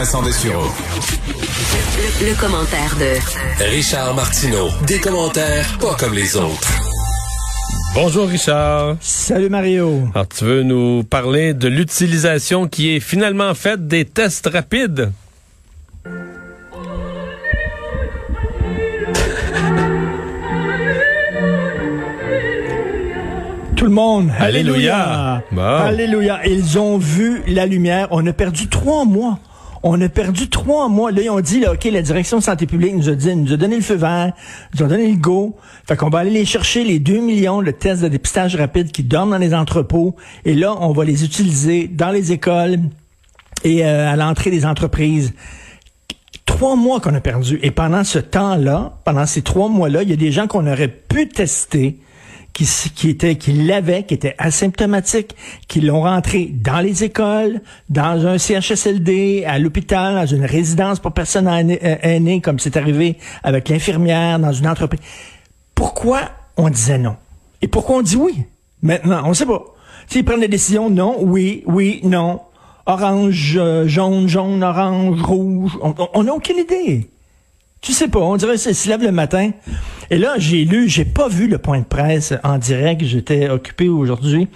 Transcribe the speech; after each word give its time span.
Vincent 0.00 0.22
Dessureau. 0.22 0.64
Le, 2.22 2.30
le 2.30 2.40
commentaire 2.40 2.96
de 2.98 3.64
Richard 3.70 4.14
Martineau. 4.14 4.70
Des 4.86 4.98
commentaires 4.98 5.76
pas 5.78 5.94
comme 5.94 6.14
les 6.14 6.36
autres. 6.36 6.72
Bonjour 7.94 8.26
Richard. 8.26 8.96
Salut 9.02 9.50
Mario. 9.50 10.08
Alors 10.14 10.26
tu 10.26 10.46
veux 10.46 10.62
nous 10.62 11.04
parler 11.04 11.52
de 11.52 11.68
l'utilisation 11.68 12.66
qui 12.66 12.96
est 12.96 13.00
finalement 13.00 13.52
faite 13.52 13.88
des 13.88 14.06
tests 14.06 14.48
rapides? 14.50 15.12
Tout 23.76 23.84
le 23.84 23.90
monde. 23.90 24.30
Alléluia. 24.38 24.96
Alléluia. 24.96 25.42
Bon. 25.52 25.62
Alléluia. 25.62 26.40
Ils 26.46 26.78
ont 26.78 26.96
vu 26.96 27.42
la 27.46 27.66
lumière. 27.66 28.08
On 28.12 28.26
a 28.26 28.32
perdu 28.32 28.66
trois 28.70 29.04
mois. 29.04 29.38
On 29.82 30.00
a 30.00 30.08
perdu 30.08 30.50
trois 30.50 30.88
mois. 30.88 31.10
Là, 31.10 31.22
ils 31.22 31.30
ont 31.30 31.40
dit, 31.40 31.60
là, 31.60 31.72
OK, 31.72 31.84
la 31.84 32.02
direction 32.02 32.38
de 32.38 32.42
santé 32.42 32.66
publique 32.66 32.94
nous 32.94 33.08
a 33.08 33.14
dit, 33.14 33.34
nous 33.34 33.52
a 33.52 33.56
donné 33.56 33.76
le 33.76 33.82
feu 33.82 33.94
vert, 33.94 34.32
nous 34.74 34.84
a 34.84 34.88
donné 34.88 35.10
le 35.10 35.16
go. 35.16 35.56
Fait 35.86 35.96
qu'on 35.96 36.10
va 36.10 36.18
aller 36.18 36.30
les 36.30 36.44
chercher, 36.44 36.84
les 36.84 36.98
2 36.98 37.20
millions 37.20 37.62
de 37.62 37.70
tests 37.70 38.02
de 38.02 38.08
dépistage 38.08 38.56
rapide 38.56 38.92
qui 38.92 39.02
dorment 39.02 39.30
dans 39.30 39.38
les 39.38 39.54
entrepôts. 39.54 40.16
Et 40.44 40.54
là, 40.54 40.74
on 40.80 40.92
va 40.92 41.04
les 41.04 41.24
utiliser 41.24 41.88
dans 41.88 42.10
les 42.10 42.32
écoles 42.32 42.78
et 43.64 43.84
euh, 43.86 44.10
à 44.10 44.16
l'entrée 44.16 44.50
des 44.50 44.66
entreprises. 44.66 45.32
Trois 46.44 46.76
mois 46.76 47.00
qu'on 47.00 47.14
a 47.14 47.20
perdu. 47.20 47.58
Et 47.62 47.70
pendant 47.70 48.04
ce 48.04 48.18
temps-là, 48.18 48.98
pendant 49.04 49.24
ces 49.24 49.40
trois 49.40 49.68
mois-là, 49.68 50.02
il 50.02 50.10
y 50.10 50.12
a 50.12 50.16
des 50.16 50.32
gens 50.32 50.46
qu'on 50.46 50.66
aurait 50.66 50.88
pu 50.88 51.28
tester 51.28 51.98
qui, 52.52 52.66
qui 52.94 53.16
qui 53.16 53.52
l'avaient, 53.52 54.02
qui 54.04 54.14
étaient 54.14 54.34
asymptomatiques, 54.38 55.34
qui 55.68 55.80
l'ont 55.80 56.02
rentré 56.02 56.46
dans 56.52 56.80
les 56.80 57.04
écoles, 57.04 57.60
dans 57.88 58.26
un 58.26 58.38
CHSLD, 58.38 59.44
à 59.46 59.58
l'hôpital, 59.58 60.14
dans 60.14 60.26
une 60.26 60.44
résidence 60.44 61.00
pour 61.00 61.12
personnes 61.12 61.48
aînées, 61.48 61.78
euh, 61.82 61.96
aînées, 62.02 62.40
comme 62.40 62.58
c'est 62.58 62.76
arrivé 62.76 63.16
avec 63.42 63.68
l'infirmière, 63.68 64.38
dans 64.38 64.52
une 64.52 64.66
entreprise. 64.68 65.00
Pourquoi 65.74 66.20
on 66.56 66.68
disait 66.68 66.98
non? 66.98 67.16
Et 67.62 67.68
pourquoi 67.68 67.96
on 67.96 68.02
dit 68.02 68.16
oui? 68.16 68.44
Maintenant, 68.82 69.22
on 69.26 69.34
sait 69.34 69.46
pas. 69.46 69.62
S'ils 70.06 70.24
prennent 70.24 70.40
des 70.40 70.48
décisions, 70.48 70.90
non, 70.90 71.16
oui, 71.20 71.62
oui, 71.66 72.00
non. 72.04 72.40
Orange, 72.86 73.56
euh, 73.56 73.86
jaune, 73.86 74.26
jaune, 74.28 74.64
orange, 74.64 75.20
rouge. 75.22 75.78
On- 76.14 76.24
n'a 76.24 76.34
aucune 76.34 76.58
idée. 76.58 77.10
Tu 77.80 77.92
sais 77.92 78.08
pas, 78.08 78.18
on 78.18 78.36
dirait 78.36 78.56
qu'ils 78.56 78.74
se 78.74 78.88
lève 78.88 79.02
le 79.02 79.12
matin. 79.12 79.50
Et 80.10 80.18
là, 80.18 80.34
j'ai 80.38 80.64
lu, 80.64 80.88
j'ai 80.88 81.04
pas 81.04 81.28
vu 81.28 81.46
le 81.46 81.58
point 81.58 81.78
de 81.78 81.84
presse 81.84 82.34
en 82.42 82.58
direct, 82.58 83.04
j'étais 83.04 83.48
occupé 83.48 83.88
aujourd'hui. 83.88 84.48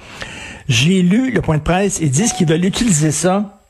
J'ai 0.69 1.02
lu 1.02 1.30
le 1.30 1.41
point 1.42 1.58
de 1.58 1.62
presse, 1.62 1.98
ils 2.00 2.11
disent 2.11 2.33
qu'ils 2.33 2.48
veulent 2.48 2.64
utiliser 2.64 3.11
ça. 3.12 3.61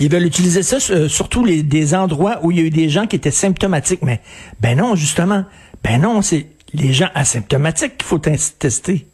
Ils 0.00 0.10
veulent 0.10 0.24
utiliser 0.26 0.64
ça 0.64 0.78
euh, 0.92 1.08
surtout 1.08 1.44
les, 1.44 1.62
des 1.62 1.94
endroits 1.94 2.40
où 2.42 2.50
il 2.50 2.58
y 2.58 2.60
a 2.60 2.64
eu 2.64 2.70
des 2.70 2.88
gens 2.88 3.06
qui 3.06 3.14
étaient 3.14 3.30
symptomatiques. 3.30 4.02
Mais 4.02 4.20
ben 4.60 4.76
non, 4.78 4.96
justement. 4.96 5.44
Ben 5.84 6.00
non, 6.00 6.20
c'est 6.20 6.46
les 6.72 6.92
gens 6.92 7.08
asymptomatiques 7.14 7.98
qu'il 7.98 8.06
faut 8.06 8.18
tes- 8.18 8.36
tester. 8.58 9.06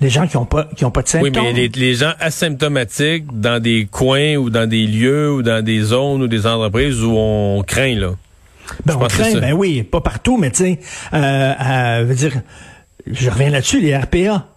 Les 0.00 0.10
gens 0.10 0.28
qui 0.28 0.36
ont 0.36 0.44
pas 0.44 0.68
qui 0.76 0.84
ont 0.84 0.90
pas 0.92 1.02
de 1.02 1.06
Oui, 1.08 1.12
symptômes. 1.32 1.42
mais 1.44 1.52
les, 1.52 1.68
les 1.68 1.94
gens 1.94 2.12
asymptomatiques 2.20 3.24
dans 3.40 3.60
des 3.60 3.86
coins 3.90 4.36
ou 4.36 4.48
dans 4.50 4.68
des 4.68 4.86
lieux 4.86 5.32
ou 5.32 5.42
dans 5.42 5.64
des 5.64 5.80
zones 5.80 6.22
ou 6.22 6.28
des 6.28 6.46
entreprises 6.46 7.02
où 7.02 7.14
on 7.16 7.62
craint, 7.66 7.96
là. 7.96 8.12
Ben, 8.84 8.96
on 9.00 9.06
craint, 9.06 9.34
ben 9.34 9.52
oui, 9.52 9.82
pas 9.82 10.00
partout, 10.00 10.36
mais 10.36 10.50
tu 10.50 10.64
sais, 10.64 10.78
euh, 11.14 11.52
euh, 11.60 12.14
dire, 12.14 12.40
je 13.06 13.30
reviens 13.30 13.50
là-dessus, 13.50 13.80
les 13.80 13.96
RPA. 13.96 14.48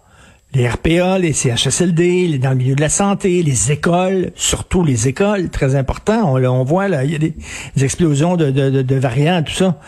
Les 0.54 0.66
RPA, 0.68 1.18
les 1.18 1.32
CHSLD, 1.34 2.28
les- 2.28 2.38
dans 2.38 2.50
le 2.50 2.56
milieu 2.56 2.74
de 2.74 2.80
la 2.80 2.88
santé, 2.88 3.42
les 3.42 3.72
écoles, 3.72 4.30
surtout 4.36 4.82
les 4.84 5.06
écoles, 5.08 5.50
très 5.50 5.74
important. 5.74 6.32
On, 6.34 6.42
on 6.44 6.64
voit 6.64 6.88
là, 6.88 7.04
il 7.04 7.12
y 7.12 7.14
a 7.14 7.18
des, 7.18 7.34
explosions 7.82 8.36
de, 8.36 8.50
de 8.50 8.94
variants, 8.94 9.42
tout 9.42 9.52
ça. 9.52 9.78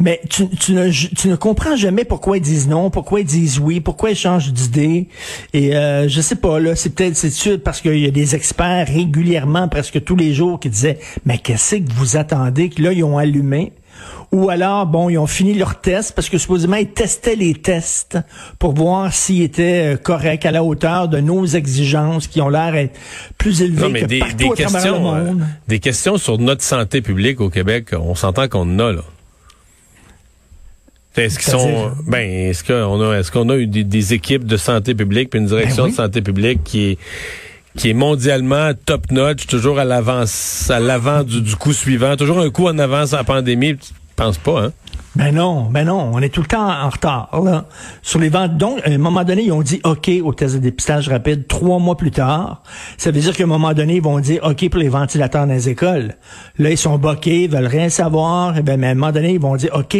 Mais 0.00 0.20
tu, 0.30 0.48
tu, 0.48 0.72
ne, 0.72 0.90
tu 0.90 1.28
ne 1.28 1.36
comprends 1.36 1.76
jamais 1.76 2.04
pourquoi 2.04 2.36
ils 2.38 2.42
disent 2.42 2.68
non, 2.68 2.88
pourquoi 2.90 3.20
ils 3.20 3.26
disent 3.26 3.58
oui, 3.58 3.80
pourquoi 3.80 4.10
ils 4.10 4.16
changent 4.16 4.52
d'idée. 4.52 5.08
Et 5.52 5.76
euh, 5.76 6.08
je 6.08 6.20
sais 6.20 6.36
pas, 6.36 6.58
là, 6.58 6.74
c'est 6.74 6.90
peut-être 6.90 7.16
c'est 7.16 7.30
sûr 7.30 7.60
parce 7.62 7.80
qu'il 7.80 7.98
y 7.98 8.06
a 8.06 8.10
des 8.10 8.34
experts 8.34 8.88
régulièrement, 8.88 9.68
presque 9.68 10.02
tous 10.04 10.16
les 10.16 10.34
jours, 10.34 10.58
qui 10.58 10.70
disaient 10.70 10.98
Mais 11.26 11.38
qu'est-ce 11.38 11.76
que 11.76 11.92
vous 11.92 12.16
attendez? 12.16 12.70
Que 12.70 12.82
là, 12.82 12.92
ils 12.92 13.04
ont 13.04 13.18
allumé. 13.18 13.72
Ou 14.30 14.50
alors, 14.50 14.86
bon, 14.86 15.08
ils 15.08 15.16
ont 15.16 15.26
fini 15.26 15.54
leur 15.54 15.80
test 15.80 16.12
parce 16.14 16.28
que 16.28 16.36
supposément, 16.36 16.76
ils 16.76 16.90
testaient 16.90 17.34
les 17.36 17.54
tests 17.54 18.18
pour 18.58 18.74
voir 18.74 19.12
s'ils 19.12 19.42
étaient 19.42 19.94
euh, 19.94 19.96
corrects 19.96 20.44
à 20.44 20.50
la 20.50 20.62
hauteur 20.62 21.08
de 21.08 21.18
nos 21.18 21.46
exigences 21.46 22.26
qui 22.26 22.42
ont 22.42 22.50
l'air 22.50 22.74
être 22.74 22.98
plus 23.38 23.62
élevées 23.62 23.82
Non, 23.82 23.88
mais 23.88 24.02
que 24.02 24.06
des, 24.06 24.18
partout 24.18 24.54
des 24.54 24.64
à 24.64 24.68
travers 24.68 24.92
le 24.92 24.98
questions, 24.98 25.14
euh, 25.14 25.24
monde. 25.24 25.46
des 25.66 25.78
questions 25.78 26.18
sur 26.18 26.38
notre 26.38 26.62
santé 26.62 27.00
publique 27.00 27.40
au 27.40 27.48
Québec, 27.48 27.94
on 27.98 28.14
s'entend 28.14 28.48
qu'on 28.48 28.68
en 28.74 28.78
a, 28.78 28.92
là. 28.92 29.02
Est-ce 31.16 31.38
qu'ils 31.38 31.50
sont, 31.50 31.90
ben, 32.06 32.20
est-ce 32.20 32.62
qu'on 32.62 33.10
a, 33.10 33.18
est-ce 33.18 33.32
qu'on 33.32 33.48
a 33.48 33.56
eu 33.56 33.66
des, 33.66 33.82
des 33.82 34.14
équipes 34.14 34.44
de 34.44 34.56
santé 34.56 34.94
publique 34.94 35.30
puis 35.30 35.40
une 35.40 35.46
direction 35.46 35.84
Ben 35.84 35.88
oui. 35.88 35.90
de 35.90 35.96
santé 35.96 36.22
publique 36.22 36.62
qui 36.62 36.90
est, 36.90 36.98
qui 37.76 37.90
est 37.90 37.94
mondialement 37.94 38.70
top 38.86 39.10
notch, 39.10 39.46
toujours 39.46 39.80
à 39.80 39.84
l'avant, 39.84 40.24
à 40.68 40.80
l'avant 40.80 41.24
du, 41.24 41.40
du 41.40 41.56
coup 41.56 41.72
suivant, 41.72 42.14
toujours 42.16 42.38
un 42.38 42.50
coup 42.50 42.68
en 42.68 42.78
avance 42.78 43.14
à 43.14 43.16
la 43.16 43.24
pandémie. 43.24 43.76
Tu 44.18 44.24
penses 44.24 44.38
pas, 44.38 44.64
hein? 44.64 44.72
Ben 45.16 45.34
non, 45.34 45.62
ben 45.70 45.84
non, 45.84 46.10
on 46.12 46.20
est 46.20 46.28
tout 46.28 46.42
le 46.42 46.46
temps 46.46 46.68
en 46.68 46.90
retard 46.90 47.40
là. 47.42 47.64
sur 48.02 48.20
les 48.20 48.28
ventes. 48.28 48.58
Donc, 48.58 48.80
à 48.86 48.90
un 48.90 48.98
moment 48.98 49.24
donné, 49.24 49.44
ils 49.44 49.52
ont 49.52 49.62
dit 49.62 49.80
OK 49.84 50.10
au 50.22 50.34
test 50.34 50.54
de 50.56 50.60
dépistage 50.60 51.08
rapide 51.08 51.46
trois 51.46 51.78
mois 51.78 51.96
plus 51.96 52.10
tard. 52.10 52.62
Ça 52.98 53.10
veut 53.10 53.18
dire 53.18 53.34
qu'à 53.34 53.44
un 53.44 53.48
moment 53.48 53.72
donné, 53.72 53.96
ils 53.96 54.02
vont 54.02 54.20
dire 54.20 54.44
OK 54.44 54.68
pour 54.68 54.78
les 54.78 54.90
ventilateurs 54.90 55.46
dans 55.46 55.52
les 55.52 55.70
écoles. 55.70 56.16
Là, 56.58 56.70
ils 56.70 56.76
sont 56.76 56.98
boqués, 56.98 57.44
ils 57.44 57.50
veulent 57.50 57.66
rien 57.66 57.88
savoir. 57.88 58.58
Et 58.58 58.62
ben, 58.62 58.78
mais 58.78 58.88
à 58.88 58.90
un 58.90 58.94
moment 58.94 59.10
donné, 59.10 59.32
ils 59.32 59.40
vont 59.40 59.56
dire 59.56 59.70
OK. 59.74 59.96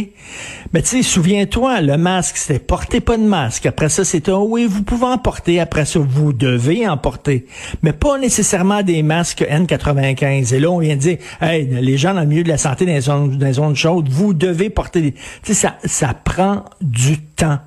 Mais 0.74 0.82
tu 0.82 0.88
sais, 0.88 1.02
souviens-toi, 1.02 1.80
le 1.80 1.96
masque, 1.96 2.36
c'était 2.36 2.58
portez 2.58 3.00
pas 3.00 3.16
de 3.16 3.22
masque. 3.22 3.64
Après 3.64 3.88
ça, 3.88 4.04
c'était 4.04 4.32
oh 4.32 4.46
oui, 4.48 4.66
vous 4.68 4.82
pouvez 4.82 5.06
en 5.06 5.18
porter. 5.18 5.58
Après 5.58 5.86
ça, 5.86 6.00
vous 6.00 6.34
devez 6.34 6.86
en 6.86 6.98
porter. 6.98 7.46
Mais 7.82 7.94
pas 7.94 8.18
nécessairement 8.18 8.82
des 8.82 9.02
masques 9.02 9.42
N95. 9.42 10.54
Et 10.54 10.60
là, 10.60 10.70
on 10.70 10.78
vient 10.78 10.96
de 10.96 11.00
dire, 11.00 11.18
hey, 11.40 11.66
les 11.66 11.96
gens 11.96 12.12
dans 12.12 12.20
le 12.20 12.26
milieu 12.26 12.44
de 12.44 12.48
la 12.48 12.58
santé, 12.58 12.84
dans 12.84 12.92
les 12.92 13.00
zones, 13.00 13.38
dans 13.38 13.46
les 13.46 13.54
zones 13.54 13.74
chaudes, 13.74 14.08
vous 14.08 14.34
devez 14.34 14.68
porter 14.68 14.97
des... 15.00 15.14
Ça, 15.42 15.76
ça 15.84 16.14
prend 16.14 16.64
du 16.80 17.20
temps. 17.20 17.58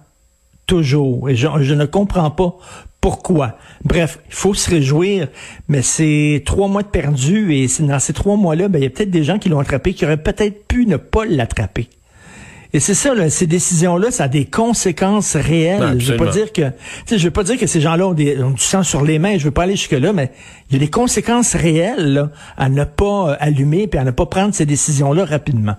Toujours. 0.68 1.30
Et 1.30 1.36
je, 1.36 1.47
je 1.59 1.74
ne 1.74 1.86
comprends 1.86 2.31
pas 2.31 2.56
pourquoi. 3.02 3.58
Bref, 3.84 4.19
il 4.30 4.34
faut 4.36 4.53
se 4.53 4.69
réjouir, 4.69 5.28
mais 5.68 5.81
c'est 5.81 6.44
trois 6.46 6.68
mois 6.68 6.84
de 6.84 6.88
perdu 6.88 7.53
et 7.53 7.68
dans 7.80 8.00
ces 8.00 8.14
trois 8.14 8.38
mois-là, 8.38 8.68
ben, 8.68 8.80
il 8.80 8.84
y 8.84 8.88
a 8.88 8.90
peut-être 8.92 9.09
des 9.09 9.24
gens 9.24 9.40
qui 9.40 9.50
l'ont 9.50 9.59
attrapé 9.59 9.94
qui 9.94 10.06
auraient 10.06 10.22
peut-être 10.22 10.68
pu 10.68 10.86
ne 10.86 10.97
pas 10.97 11.25
l'attraper. 11.25 11.90
Et 12.74 12.80
c'est 12.80 12.94
ça, 12.94 13.14
là, 13.14 13.30
ces 13.30 13.48
décisions-là, 13.48 14.12
ça 14.12 14.25
a 14.25 14.28
des 14.30 14.46
conséquences 14.46 15.36
réelles. 15.36 15.81
Non, 15.81 16.00
je 16.00 16.13
veux 16.13 16.18
pas 16.18 16.31
dire 16.31 16.53
que, 16.53 16.62
je 17.09 17.18
veux 17.18 17.31
pas 17.31 17.44
dire 17.44 17.58
que 17.58 17.68
ces 17.68 17.81
gens-là 17.81 18.08
ont, 18.08 18.13
du 18.13 18.38
sang 18.58 18.84
sur 18.84 19.03
les 19.03 19.19
mains. 19.19 19.38
Je 19.38 19.44
veux 19.44 19.52
pas 19.52 19.63
aller 19.63 19.75
jusque 19.75 19.92
là, 19.92 20.13
mais 20.13 20.31
il 20.69 20.74
y 20.74 20.75
a 20.78 20.80
des 20.80 20.90
conséquences 20.90 21.53
réelles 21.53 22.13
là, 22.13 22.31
à 22.56 22.69
ne 22.69 22.86
pas 22.86 23.31
euh, 23.31 23.36
allumer 23.40 23.88
puis 23.88 24.00
à 24.00 24.06
ne 24.06 24.12
pas 24.12 24.25
prendre 24.25 24.54
ces 24.54 24.66
décisions-là 24.66 25.25
rapidement. 25.25 25.75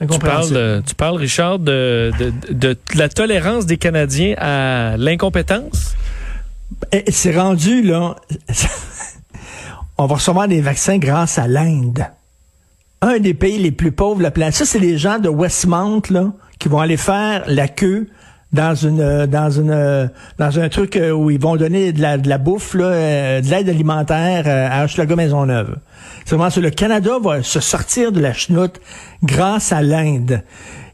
Tu 0.00 0.18
parles, 0.18 0.50
de- 0.50 0.82
tu 0.86 0.94
parles, 0.94 1.16
Richard, 1.16 1.58
de, 1.58 2.12
de, 2.18 2.32
de, 2.50 2.54
de 2.72 2.78
la 2.94 3.08
tolérance 3.08 3.66
des 3.66 3.76
Canadiens 3.78 4.34
à 4.38 4.96
l'incompétence? 4.96 5.94
Eh, 6.92 7.04
C'est 7.10 7.36
rendu 7.36 7.82
là. 7.82 8.16
On 9.98 10.06
va 10.06 10.14
recevoir 10.14 10.46
des 10.46 10.60
vaccins 10.60 10.98
grâce 10.98 11.38
à 11.38 11.48
l'Inde. 11.48 12.04
Un 13.00 13.18
des 13.18 13.34
pays 13.34 13.58
les 13.58 13.72
plus 13.72 13.90
pauvres 13.92 14.18
de 14.18 14.22
la 14.22 14.30
planète. 14.30 14.54
Ça, 14.54 14.64
c'est 14.64 14.78
les 14.78 14.98
gens 14.98 15.18
de 15.18 15.28
Westmount 15.28 16.02
là 16.10 16.32
qui 16.58 16.68
vont 16.68 16.78
aller 16.80 16.96
faire 16.96 17.44
la 17.46 17.66
queue 17.68 18.08
dans 18.52 18.74
une 18.74 19.00
euh, 19.00 19.26
dans 19.26 19.50
une 19.50 19.70
euh, 19.70 20.06
dans 20.38 20.58
un 20.58 20.68
truc 20.68 20.96
euh, 20.96 21.10
où 21.10 21.30
ils 21.30 21.40
vont 21.40 21.56
donner 21.56 21.92
de 21.92 22.00
la, 22.00 22.16
de 22.16 22.28
la 22.28 22.38
bouffe 22.38 22.74
là, 22.74 23.40
de 23.40 23.50
l'aide 23.50 23.68
alimentaire 23.68 24.44
à 24.46 24.84
Hochelaga 24.84 25.16
Maisonneuve. 25.16 25.76
C'est 26.24 26.34
vraiment 26.34 26.50
ça. 26.50 26.60
Le 26.60 26.70
Canada 26.70 27.18
va 27.22 27.42
se 27.42 27.60
sortir 27.60 28.12
de 28.12 28.20
la 28.20 28.32
chenoute 28.32 28.80
grâce 29.22 29.72
à 29.72 29.82
l'Inde. 29.82 30.42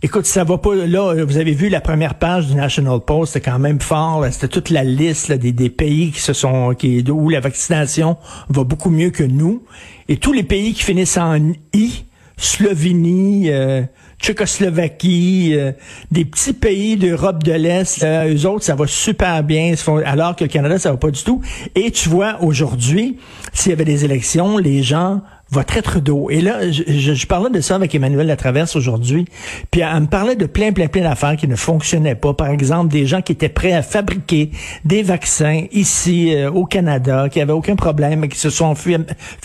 Écoute, 0.03 0.27
ça 0.27 0.45
va 0.45 0.59
pas 0.59 0.75
là. 0.75 1.25
Vous 1.25 1.39
avez 1.39 1.53
vu 1.53 1.69
la 1.69 1.81
première 1.81 2.17
page 2.17 2.49
du 2.49 2.55
National 2.55 3.01
Post, 3.01 3.33
c'était 3.33 3.51
quand 3.51 3.59
même 3.59 3.81
fort. 3.81 4.27
C'était 4.31 4.49
toute 4.49 4.71
la 4.71 4.85
liste 4.85 5.29
là, 5.29 5.39
des, 5.39 5.53
des 5.53 5.71
pays 5.71 6.11
qui 6.11 6.21
se 6.21 6.33
sont 6.33 6.75
qui 6.75 7.05
où 7.09 7.31
la 7.31 7.41
vaccination 7.41 8.17
va 8.49 8.65
beaucoup 8.65 8.91
mieux 8.91 9.11
que 9.11 9.25
nous. 9.25 9.62
Et 10.09 10.17
tous 10.17 10.33
les 10.33 10.43
pays 10.43 10.75
qui 10.75 10.83
finissent 10.83 11.17
en 11.17 11.53
I, 11.73 12.05
Slovénie, 12.37 13.50
euh, 13.50 13.83
Tchécoslovaquie, 14.25 15.53
euh, 15.55 15.73
des 16.11 16.25
petits 16.25 16.55
pays 16.55 16.97
d'Europe 16.97 17.43
de 17.43 17.53
l'Est, 17.53 18.03
euh, 18.03 18.35
eux 18.35 18.47
autres, 18.47 18.65
ça 18.65 18.75
va 18.75 18.87
super 18.87 19.43
bien, 19.43 19.75
alors 20.06 20.35
que 20.35 20.44
le 20.44 20.49
Canada, 20.49 20.79
ça 20.79 20.93
va 20.93 20.97
pas 20.97 21.11
du 21.11 21.23
tout. 21.23 21.43
Et 21.75 21.91
tu 21.91 22.09
vois, 22.09 22.43
aujourd'hui, 22.43 23.19
s'il 23.53 23.69
y 23.69 23.73
avait 23.75 23.85
des 23.85 24.06
élections, 24.06 24.56
les 24.56 24.82
gens 24.82 25.21
votre 25.55 25.77
être 25.77 26.01
d'eau. 26.01 26.29
Et 26.31 26.41
là, 26.41 26.71
je, 26.71 27.27
parlais 27.27 27.49
de 27.49 27.61
ça 27.61 27.77
avec 27.77 27.95
Emmanuel 27.95 28.27
Latraverse 28.27 28.75
aujourd'hui, 28.75 29.25
puis 29.71 29.83
elle 29.83 30.01
me 30.01 30.06
parlait 30.06 30.35
de 30.35 30.47
plein, 30.47 30.73
plein, 30.73 30.89
plein 30.89 31.03
d'affaires 31.03 31.37
qui 31.37 31.47
ne 31.47 31.55
fonctionnaient 31.55 32.17
pas. 32.17 32.35
Par 32.35 32.49
exemple, 32.49 32.93
des 32.93 33.06
gens 33.06 33.23
qui 33.23 33.33
étaient 33.33 33.49
prêts 33.49 33.73
à 33.73 33.83
fabriquer 33.83 34.51
des 34.85 35.03
vaccins 35.03 35.65
ici 35.71 36.35
euh, 36.35 36.51
au 36.51 36.67
Canada, 36.67 37.29
qui 37.29 37.41
avaient 37.41 37.53
aucun 37.53 37.77
problème, 37.77 38.29
qui 38.29 38.39
se 38.39 38.51
sont 38.51 38.75
fait, 38.75 38.99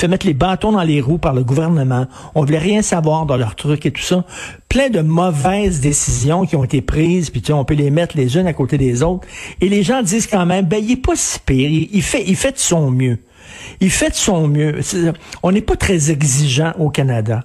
mettre 0.07 0.25
les 0.25 0.33
bâtons 0.33 0.71
dans 0.71 0.81
les 0.81 0.99
roues 0.99 1.19
par 1.19 1.33
le 1.33 1.43
gouvernement. 1.43 2.07
On 2.33 2.43
voulait 2.43 2.57
rien 2.57 2.81
savoir 2.81 3.27
dans 3.27 3.37
leur 3.37 3.55
truc 3.55 3.85
et 3.85 3.91
tout 3.91 4.01
ça. 4.01 4.25
Plein 4.67 4.89
de 4.89 5.01
mauvaises 5.01 5.79
décisions 5.79 6.45
qui 6.45 6.55
ont 6.55 6.63
été 6.63 6.81
prises, 6.81 7.29
puis 7.29 7.41
tu 7.41 7.47
sais, 7.47 7.53
on 7.53 7.65
peut 7.65 7.75
les 7.75 7.91
mettre 7.91 8.17
les 8.17 8.35
unes 8.35 8.47
à 8.47 8.53
côté 8.53 8.79
des 8.79 9.03
autres. 9.03 9.27
Et 9.61 9.69
les 9.69 9.83
gens 9.83 10.01
disent 10.01 10.27
quand 10.27 10.45
même, 10.47 10.65
ben, 10.65 10.83
il 10.83 10.91
est 10.91 10.95
pas 10.95 11.15
si 11.15 11.39
pire, 11.39 11.69
il 11.69 12.01
fait, 12.01 12.23
il 12.25 12.35
fait 12.35 12.53
de 12.53 12.57
son 12.57 12.89
mieux. 12.89 13.19
Il 13.79 13.91
fait 13.91 14.09
de 14.09 14.15
son 14.15 14.47
mieux. 14.47 14.79
On 15.43 15.51
n'est 15.51 15.61
pas 15.61 15.75
très 15.75 16.11
exigeant 16.11 16.73
au 16.77 16.89
Canada. 16.89 17.43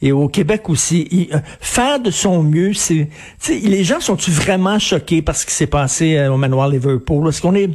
Et 0.00 0.12
au 0.12 0.28
Québec 0.28 0.68
aussi, 0.68 1.28
euh, 1.32 1.38
faire 1.60 1.98
de 1.98 2.10
son 2.10 2.42
mieux, 2.42 2.72
c'est, 2.72 3.08
les 3.48 3.82
gens 3.82 3.98
sont-ils 4.00 4.32
vraiment 4.32 4.78
choqués 4.78 5.22
par 5.22 5.34
ce 5.34 5.44
qui 5.44 5.52
s'est 5.52 5.66
passé 5.66 6.16
euh, 6.16 6.32
au 6.32 6.36
manoir 6.36 6.68
Liverpool? 6.68 7.28
Est-ce 7.28 7.42
qu'on 7.42 7.56
est 7.56 7.70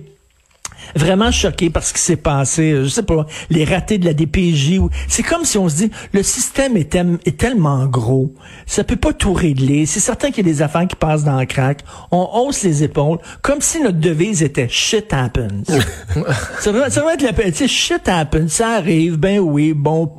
vraiment 0.96 1.32
choqué 1.32 1.70
par 1.70 1.84
ce 1.84 1.94
qui 1.94 2.02
s'est 2.02 2.16
passé, 2.16 2.72
euh, 2.72 2.84
je 2.84 2.90
sais 2.90 3.04
pas, 3.04 3.26
les 3.50 3.66
ratés 3.66 3.98
de 3.98 4.06
la 4.06 4.14
DPJ. 4.14 4.80
C'est 5.08 5.24
comme 5.24 5.46
si 5.46 5.58
on 5.58 5.70
se 5.70 5.76
dit, 5.76 5.92
le 6.12 6.24
système 6.24 6.78
est, 6.78 6.96
est, 6.96 7.38
tellement 7.38 7.86
gros, 7.86 8.34
ça 8.66 8.84
peut 8.84 8.96
pas 8.96 9.14
tout 9.14 9.34
régler. 9.34 9.86
C'est 9.86 10.00
certain 10.00 10.30
qu'il 10.32 10.46
y 10.46 10.50
a 10.50 10.54
des 10.54 10.62
affaires 10.62 10.88
qui 10.88 10.96
passent 10.96 11.24
dans 11.24 11.40
le 11.40 11.46
crack. 11.46 11.80
On 12.12 12.28
hausse 12.34 12.64
les 12.64 12.84
épaules, 12.84 13.18
comme 13.42 13.62
si 13.62 13.82
notre 13.82 14.00
devise 14.00 14.44
était 14.44 14.70
shit 14.70 15.12
happens. 15.14 15.64
ça, 16.60 16.72
va, 16.72 16.90
ça 16.90 17.04
va 17.04 17.14
être 17.14 17.22
la, 17.22 17.52
tu 17.52 17.68
shit 17.68 18.08
happens, 18.08 18.48
ça 18.48 18.70
arrive, 18.70 19.18
ben 19.18 19.40
oui, 19.40 19.74
bon, 19.74 20.12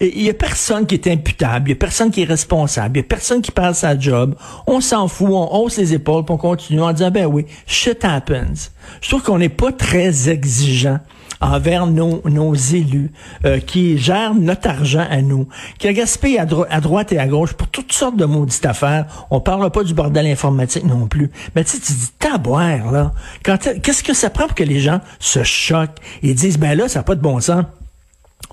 il 0.00 0.22
y 0.22 0.30
a 0.30 0.34
personne 0.34 0.86
qui 0.86 0.94
est 0.94 1.06
imputable, 1.06 1.68
il 1.68 1.72
y 1.72 1.74
a 1.74 1.76
personne 1.76 2.10
qui 2.10 2.22
est 2.22 2.26
responsable, 2.26 2.98
il 2.98 3.00
y 3.00 3.04
a 3.04 3.08
personne 3.08 3.42
qui 3.42 3.50
passe 3.50 3.80
sa 3.80 3.98
job. 3.98 4.34
On 4.66 4.80
s'en 4.80 5.08
fout, 5.08 5.28
on 5.30 5.62
hausse 5.62 5.76
les 5.76 5.94
épaules, 5.94 6.24
pour 6.24 6.36
on 6.36 6.38
continue 6.38 6.80
en 6.80 6.92
disant 6.92 7.10
ben 7.10 7.26
oui, 7.26 7.46
shit 7.66 8.04
happens. 8.04 8.70
Je 9.00 9.08
trouve 9.08 9.22
qu'on 9.22 9.38
n'est 9.38 9.48
pas 9.48 9.72
très 9.72 10.28
exigeant 10.28 11.00
envers 11.40 11.86
nos, 11.86 12.54
élus 12.54 13.10
euh, 13.44 13.58
qui 13.58 13.98
gèrent 13.98 14.34
notre 14.34 14.68
argent 14.68 15.06
à 15.08 15.22
nous, 15.22 15.48
qui 15.78 15.88
a 15.88 15.92
gaspillé 15.92 16.38
à, 16.38 16.46
à, 16.70 16.80
droite 16.80 17.12
et 17.12 17.18
à 17.18 17.26
gauche 17.26 17.54
pour 17.54 17.68
toutes 17.68 17.92
sortes 17.92 18.16
de 18.16 18.24
maudites 18.24 18.66
affaires. 18.66 19.26
On 19.30 19.40
parle 19.40 19.70
pas 19.70 19.82
du 19.82 19.94
bordel 19.94 20.26
informatique 20.26 20.84
non 20.84 21.06
plus. 21.06 21.30
Mais 21.54 21.64
tu 21.64 21.80
tu 21.80 21.92
dis 21.92 22.10
taboire, 22.18 22.92
là. 22.92 23.12
Qu'est-ce 23.42 24.02
que 24.02 24.12
ça 24.12 24.28
prend 24.28 24.46
pour 24.46 24.54
que 24.54 24.64
les 24.64 24.80
gens 24.80 25.00
se 25.18 25.42
choquent 25.42 25.98
et 26.22 26.34
disent, 26.34 26.58
ben 26.58 26.76
là, 26.76 26.88
ça 26.88 27.00
n'a 27.00 27.02
pas 27.04 27.14
de 27.14 27.22
bon 27.22 27.40
sens? 27.40 27.64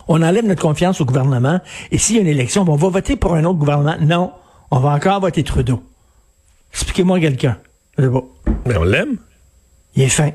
On 0.08 0.22
enlève 0.22 0.46
notre 0.46 0.62
confiance 0.62 1.02
au 1.02 1.06
gouvernement, 1.06 1.60
et 1.92 1.98
s'il 1.98 2.16
y 2.16 2.20
a 2.20 2.22
une 2.22 2.28
élection, 2.28 2.66
on 2.68 2.76
va 2.76 2.90
voter 2.90 3.16
pour 3.16 3.36
un 3.36 3.44
autre 3.44 3.60
gouvernement. 3.60 3.96
Non, 4.02 4.32
on 4.72 4.80
va 4.80 4.90
encore 4.90 5.20
voter 5.20 5.44
Trudeau. 5.44 5.84
Expliquez-moi 6.74 7.20
quelqu'un. 7.20 7.58
Mais 7.98 8.78
on 8.78 8.84
l'aime. 8.84 9.18
Il 9.96 10.04
est 10.04 10.10
fin. 10.10 10.32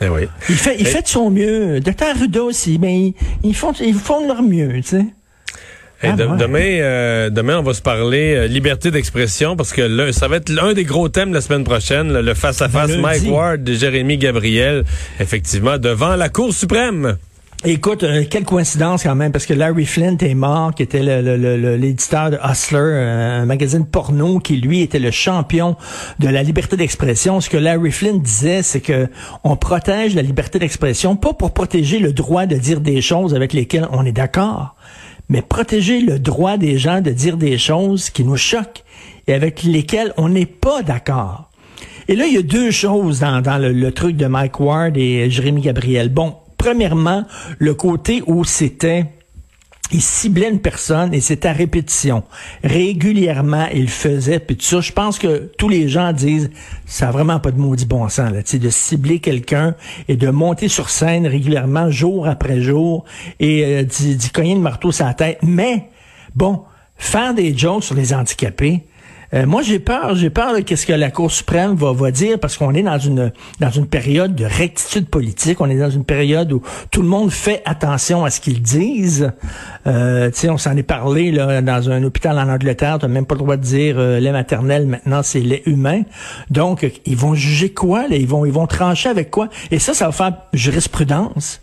Eh 0.00 0.08
oui. 0.08 0.22
Il 0.48 0.54
fait, 0.54 0.76
il 0.78 0.86
fait 0.86 1.02
de 1.02 1.08
son 1.08 1.30
mieux. 1.30 1.80
Docteur 1.80 2.14
Trudeau 2.14 2.48
aussi, 2.48 2.78
mais 2.80 3.14
ils, 3.42 3.54
font, 3.54 3.72
ils 3.80 3.94
font 3.94 4.22
de 4.22 4.28
leur 4.28 4.42
mieux, 4.42 4.72
tu 4.76 4.82
sais. 4.82 5.06
Ah, 6.04 6.12
demain, 6.12 6.58
euh, 6.58 7.30
demain, 7.30 7.58
on 7.58 7.62
va 7.62 7.74
se 7.74 7.82
parler 7.82 8.34
euh, 8.34 8.46
liberté 8.48 8.90
d'expression 8.90 9.54
parce 9.54 9.72
que 9.72 9.82
là, 9.82 10.12
ça 10.12 10.26
va 10.26 10.36
être 10.36 10.48
l'un 10.48 10.72
des 10.72 10.82
gros 10.82 11.08
thèmes 11.08 11.32
la 11.32 11.40
semaine 11.40 11.62
prochaine, 11.62 12.12
le 12.12 12.34
face-à-face 12.34 12.96
Mike 12.96 13.30
Ward 13.30 13.68
et 13.68 13.76
Jérémy 13.76 14.18
Gabriel, 14.18 14.82
effectivement, 15.20 15.78
devant 15.78 16.16
la 16.16 16.28
Cour 16.28 16.52
suprême. 16.52 17.18
Écoute, 17.64 18.02
euh, 18.02 18.24
quelle 18.28 18.44
coïncidence 18.44 19.04
quand 19.04 19.14
même, 19.14 19.30
parce 19.30 19.46
que 19.46 19.54
Larry 19.54 19.86
Flint 19.86 20.16
est 20.18 20.34
mort, 20.34 20.74
qui 20.74 20.82
était 20.82 21.00
l'éditeur 21.00 22.30
de 22.30 22.38
Hustler, 22.44 22.78
euh, 22.80 23.42
un 23.42 23.46
magazine 23.46 23.86
porno, 23.86 24.40
qui 24.40 24.56
lui 24.56 24.80
était 24.80 24.98
le 24.98 25.12
champion 25.12 25.76
de 26.18 26.26
la 26.26 26.42
liberté 26.42 26.76
d'expression. 26.76 27.40
Ce 27.40 27.48
que 27.48 27.56
Larry 27.56 27.92
Flint 27.92 28.18
disait, 28.18 28.64
c'est 28.64 28.80
que 28.80 29.06
on 29.44 29.54
protège 29.54 30.16
la 30.16 30.22
liberté 30.22 30.58
d'expression, 30.58 31.14
pas 31.14 31.34
pour 31.34 31.52
protéger 31.52 32.00
le 32.00 32.12
droit 32.12 32.46
de 32.46 32.56
dire 32.56 32.80
des 32.80 33.00
choses 33.00 33.32
avec 33.32 33.52
lesquelles 33.52 33.86
on 33.92 34.04
est 34.04 34.10
d'accord, 34.12 34.74
mais 35.28 35.40
protéger 35.40 36.00
le 36.00 36.18
droit 36.18 36.56
des 36.56 36.78
gens 36.78 37.00
de 37.00 37.12
dire 37.12 37.36
des 37.36 37.58
choses 37.58 38.10
qui 38.10 38.24
nous 38.24 38.36
choquent 38.36 38.82
et 39.28 39.34
avec 39.34 39.62
lesquelles 39.62 40.12
on 40.16 40.30
n'est 40.30 40.46
pas 40.46 40.82
d'accord. 40.82 41.48
Et 42.08 42.16
là, 42.16 42.26
il 42.26 42.34
y 42.34 42.38
a 42.38 42.42
deux 42.42 42.72
choses 42.72 43.20
dans, 43.20 43.40
le, 43.60 43.90
truc 43.92 44.16
de 44.16 44.26
Mike 44.26 44.58
Ward 44.58 44.96
et 44.96 45.30
Jérémy 45.30 45.60
Gabriel. 45.60 46.08
Bon, 46.08 46.34
Premièrement, 46.62 47.24
le 47.58 47.74
côté 47.74 48.22
où 48.28 48.44
c'était 48.44 49.06
il 49.90 50.00
ciblait 50.00 50.48
une 50.48 50.60
personne 50.60 51.12
et 51.12 51.20
c'était 51.20 51.48
à 51.48 51.52
répétition. 51.52 52.22
Régulièrement, 52.62 53.66
il 53.74 53.90
faisait, 53.90 54.38
puis 54.38 54.56
ça, 54.60 54.80
je 54.80 54.92
pense 54.92 55.18
que 55.18 55.50
tous 55.58 55.68
les 55.68 55.88
gens 55.88 56.12
disent, 56.12 56.50
ça 56.86 57.08
a 57.08 57.10
vraiment 57.10 57.40
pas 57.40 57.50
de 57.50 57.58
maudit 57.58 57.84
bon 57.84 58.08
sens, 58.08 58.30
là, 58.30 58.42
de 58.42 58.70
cibler 58.70 59.18
quelqu'un 59.18 59.74
et 60.06 60.14
de 60.14 60.30
monter 60.30 60.68
sur 60.68 60.88
scène 60.88 61.26
régulièrement, 61.26 61.90
jour 61.90 62.28
après 62.28 62.60
jour, 62.60 63.06
et 63.40 63.64
euh, 63.64 63.82
d'y 63.82 64.30
cogner 64.30 64.54
le 64.54 64.60
marteau 64.60 64.92
sur 64.92 65.04
la 65.04 65.14
tête. 65.14 65.38
Mais, 65.42 65.90
bon, 66.36 66.62
faire 66.96 67.34
des 67.34 67.58
jokes 67.58 67.82
sur 67.82 67.96
les 67.96 68.14
handicapés, 68.14 68.84
euh, 69.34 69.46
moi, 69.46 69.62
j'ai 69.62 69.78
peur, 69.78 70.14
j'ai 70.14 70.30
peur 70.30 70.54
de 70.54 70.60
qu'est-ce 70.60 70.84
que 70.84 70.92
la 70.92 71.10
Cour 71.10 71.30
suprême 71.30 71.74
va, 71.74 71.92
va 71.92 72.10
dire 72.10 72.38
parce 72.38 72.58
qu'on 72.58 72.74
est 72.74 72.82
dans 72.82 72.98
une 72.98 73.32
dans 73.60 73.70
une 73.70 73.86
période 73.86 74.34
de 74.34 74.44
rectitude 74.44 75.08
politique. 75.08 75.60
On 75.60 75.70
est 75.70 75.78
dans 75.78 75.90
une 75.90 76.04
période 76.04 76.52
où 76.52 76.62
tout 76.90 77.02
le 77.02 77.08
monde 77.08 77.30
fait 77.30 77.62
attention 77.64 78.24
à 78.24 78.30
ce 78.30 78.40
qu'ils 78.40 78.60
disent. 78.60 79.32
Euh, 79.86 80.30
tu 80.30 80.40
sais, 80.40 80.50
on 80.50 80.58
s'en 80.58 80.76
est 80.76 80.82
parlé 80.82 81.32
là 81.32 81.62
dans 81.62 81.90
un 81.90 82.02
hôpital 82.02 82.38
en 82.38 82.48
Angleterre. 82.48 82.98
T'as 83.00 83.08
même 83.08 83.26
pas 83.26 83.34
le 83.34 83.40
droit 83.40 83.56
de 83.56 83.62
dire 83.62 83.96
euh, 83.98 84.20
lait 84.20 84.32
maternel. 84.32 84.86
Maintenant, 84.86 85.22
c'est 85.22 85.40
lait 85.40 85.62
humain. 85.66 86.02
Donc, 86.50 87.00
ils 87.06 87.16
vont 87.16 87.34
juger 87.34 87.72
quoi 87.72 88.08
là? 88.08 88.16
Ils 88.16 88.28
vont 88.28 88.44
ils 88.44 88.52
vont 88.52 88.66
trancher 88.66 89.08
avec 89.08 89.30
quoi? 89.30 89.48
Et 89.70 89.78
ça, 89.78 89.94
ça 89.94 90.06
va 90.06 90.12
faire 90.12 90.32
jurisprudence. 90.52 91.60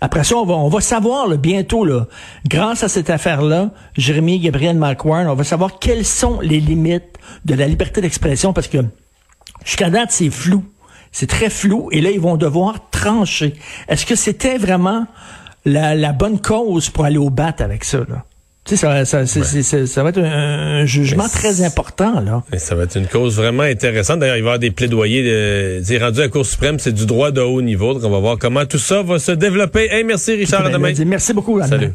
Après 0.00 0.24
ça, 0.24 0.36
on 0.36 0.68
va, 0.68 0.80
savoir 0.80 1.28
bientôt, 1.38 1.84
là, 1.84 2.06
grâce 2.46 2.82
à 2.82 2.88
cette 2.88 3.10
affaire-là, 3.10 3.70
Jérémy 3.96 4.38
Gabriel 4.38 4.76
Marquardt, 4.76 5.28
on 5.28 5.34
va 5.34 5.44
savoir 5.44 5.78
quelles 5.78 6.04
sont 6.04 6.40
les 6.40 6.60
limites 6.60 7.18
de 7.44 7.54
la 7.54 7.66
liberté 7.66 8.00
d'expression 8.00 8.52
parce 8.52 8.68
que 8.68 8.78
jusqu'à 9.64 9.90
date, 9.90 10.10
c'est 10.10 10.30
flou. 10.30 10.64
C'est 11.12 11.28
très 11.28 11.48
flou 11.48 11.88
et 11.92 12.02
là, 12.02 12.10
ils 12.10 12.20
vont 12.20 12.36
devoir 12.36 12.90
trancher. 12.90 13.54
Est-ce 13.88 14.04
que 14.04 14.16
c'était 14.16 14.58
vraiment 14.58 15.06
la, 15.64 15.94
la 15.94 16.12
bonne 16.12 16.40
cause 16.40 16.90
pour 16.90 17.06
aller 17.06 17.16
au 17.16 17.30
bat 17.30 17.54
avec 17.58 17.84
ça? 17.84 18.00
Là? 18.06 18.24
Tu 18.66 18.76
sais, 18.76 19.04
ça, 19.04 19.04
ça, 19.04 19.26
ça, 19.86 20.02
va 20.02 20.08
être 20.08 20.18
un, 20.18 20.84
jugement 20.86 21.28
très 21.28 21.62
important, 21.62 22.20
là. 22.20 22.42
ça 22.58 22.74
va 22.74 22.82
être 22.82 22.96
une 22.96 23.06
cause 23.06 23.36
vraiment 23.36 23.62
intéressante. 23.62 24.18
D'ailleurs, 24.18 24.36
il 24.36 24.42
va 24.42 24.46
y 24.46 24.50
avoir 24.50 24.58
des 24.58 24.72
plaidoyers. 24.72 25.22
De, 25.22 26.00
rendu 26.02 26.18
à 26.18 26.22
la 26.22 26.28
Cour 26.28 26.44
suprême, 26.44 26.80
c'est 26.80 26.92
du 26.92 27.06
droit 27.06 27.30
de 27.30 27.40
haut 27.40 27.62
niveau. 27.62 27.94
Donc, 27.94 28.02
on 28.04 28.10
va 28.10 28.18
voir 28.18 28.38
comment 28.38 28.66
tout 28.66 28.78
ça 28.78 29.02
va 29.02 29.20
se 29.20 29.32
développer. 29.32 29.88
Hey, 29.90 30.02
merci, 30.02 30.34
Richard. 30.34 30.66
à 30.66 30.70
demain. 30.70 30.92
Merci 31.06 31.32
beaucoup. 31.32 31.62
Salut. 31.62 31.92